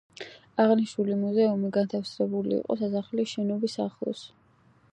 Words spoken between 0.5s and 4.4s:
აღნიშნული მუზეუმი განთავსებული იყო სასახლის შენობის ახლოს.